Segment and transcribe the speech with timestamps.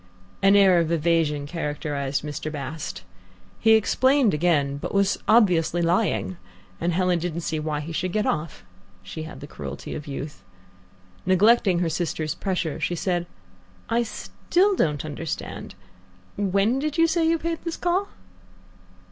[0.41, 2.51] An air of evasion characterized Mr.
[2.51, 3.03] Bast.
[3.59, 6.37] He explained again, but was obviously lying,
[6.79, 8.65] and Helen didn't see why he should get off.
[9.03, 10.41] She had the cruelty of youth.
[11.23, 13.27] Neglecting her sister's pressure, she said,
[13.89, 15.75] "I still don't understand.
[16.35, 18.07] When did you say you paid this call?"